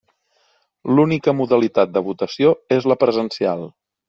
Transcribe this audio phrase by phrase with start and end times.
[0.99, 3.69] L'única modalitat de votació és la presencial.